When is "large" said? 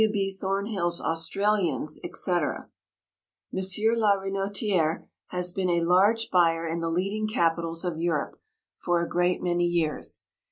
5.85-6.31